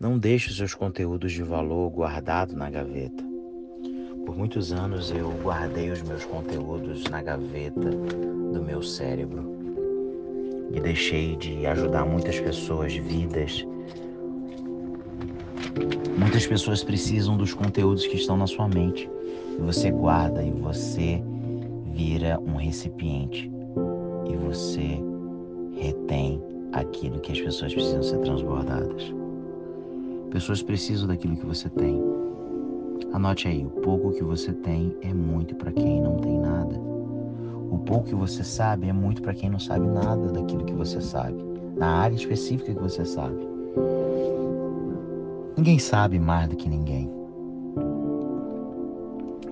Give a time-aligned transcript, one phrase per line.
[0.00, 3.22] Não deixe seus conteúdos de valor guardados na gaveta.
[4.24, 9.44] Por muitos anos eu guardei os meus conteúdos na gaveta do meu cérebro
[10.72, 13.66] e deixei de ajudar muitas pessoas, vidas.
[16.18, 19.06] Muitas pessoas precisam dos conteúdos que estão na sua mente
[19.58, 21.22] e você guarda e você
[21.92, 23.52] vira um recipiente
[24.26, 24.98] e você
[25.74, 26.42] retém
[26.72, 29.19] aquilo que as pessoas precisam ser transbordadas.
[30.30, 32.00] Pessoas precisam daquilo que você tem.
[33.12, 36.78] Anote aí, o pouco que você tem é muito para quem não tem nada.
[37.70, 41.00] O pouco que você sabe é muito para quem não sabe nada daquilo que você
[41.00, 41.36] sabe,
[41.76, 43.36] na área específica que você sabe.
[45.56, 47.10] Ninguém sabe mais do que ninguém.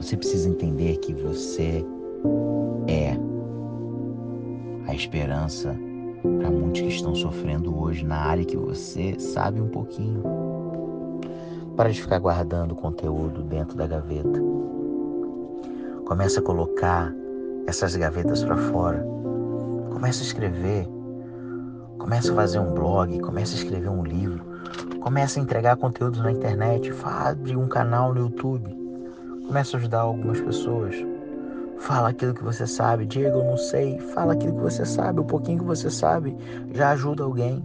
[0.00, 1.84] Você precisa entender que você
[2.86, 3.18] é
[4.86, 5.76] a esperança
[6.38, 10.47] para muitos que estão sofrendo hoje na área que você sabe um pouquinho.
[11.78, 14.42] Para de ficar guardando conteúdo dentro da gaveta.
[16.04, 17.14] Começa a colocar
[17.68, 19.06] essas gavetas para fora.
[19.92, 20.88] Começa a escrever.
[21.96, 24.44] Começa a fazer um blog, começa a escrever um livro,
[24.98, 28.76] começa a entregar conteúdo na internet, abre um canal no YouTube.
[29.46, 30.96] Começa a ajudar algumas pessoas.
[31.78, 33.06] Fala aquilo que você sabe.
[33.06, 34.00] Diego, eu não sei.
[34.00, 35.20] Fala aquilo que você sabe.
[35.20, 36.36] O pouquinho que você sabe
[36.74, 37.62] já ajuda alguém.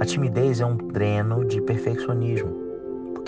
[0.00, 2.69] A timidez é um dreno de perfeccionismo.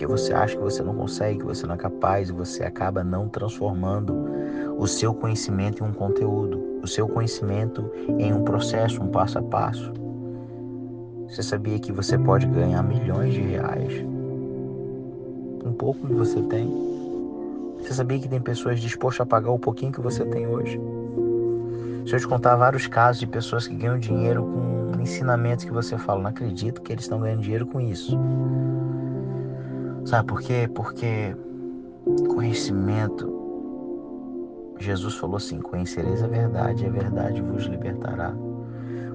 [0.02, 3.04] Porque você acha que você não consegue, que você não é capaz e você acaba
[3.04, 4.12] não transformando
[4.76, 9.42] o seu conhecimento em um conteúdo, o seu conhecimento em um processo, um passo a
[9.42, 9.92] passo.
[11.28, 14.04] Você sabia que você pode ganhar milhões de reais?
[15.64, 16.68] Um pouco que você tem.
[17.78, 20.80] Você sabia que tem pessoas dispostas a pagar o pouquinho que você tem hoje?
[22.06, 25.96] Se eu te contar vários casos de pessoas que ganham dinheiro com ensinamentos que você
[25.96, 28.18] fala, não acredito que eles estão ganhando dinheiro com isso.
[30.04, 30.68] Sabe por quê?
[30.74, 31.36] Porque
[32.28, 33.40] conhecimento.
[34.78, 38.34] Jesus falou assim: Conhecereis a verdade, e a verdade vos libertará.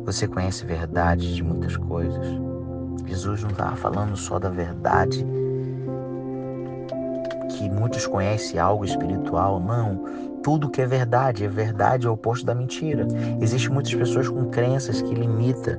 [0.06, 2.26] Você conhece verdade de muitas coisas.
[3.06, 5.26] Jesus não estava falando só da verdade
[7.50, 9.60] que muitos conhecem algo espiritual.
[9.60, 10.06] Não.
[10.44, 13.06] Tudo que é verdade, é verdade é o oposto da mentira.
[13.42, 15.78] Existem muitas pessoas com crenças que limitam,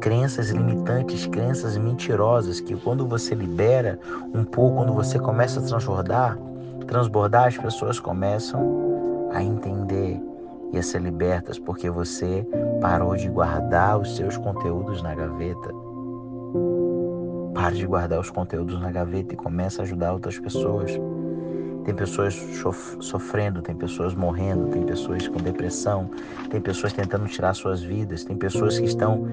[0.00, 3.98] crenças limitantes, crenças mentirosas, que quando você libera
[4.34, 6.38] um pouco, quando você começa a transbordar,
[6.86, 10.20] transbordar, as pessoas começam a entender
[10.72, 12.46] e a ser libertas, porque você
[12.80, 15.70] parou de guardar os seus conteúdos na gaveta.
[17.54, 20.92] Pare de guardar os conteúdos na gaveta e comece a ajudar outras pessoas.
[21.84, 22.34] Tem pessoas
[23.00, 26.10] sofrendo, tem pessoas morrendo, tem pessoas com depressão,
[26.50, 29.26] tem pessoas tentando tirar suas vidas, tem pessoas que estão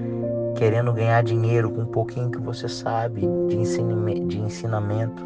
[0.56, 5.24] querendo ganhar dinheiro com um pouquinho que você sabe de ensinamento.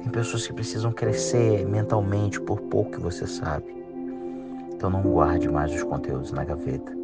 [0.00, 3.76] Tem pessoas que precisam crescer mentalmente por pouco que você sabe.
[4.72, 6.96] Então não guarde mais os conteúdos na gaveta.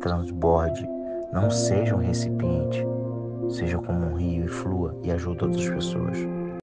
[0.00, 0.86] Transborde,
[1.32, 2.86] não seja um recipiente.
[3.48, 6.35] Seja como um rio e flua e ajude outras pessoas.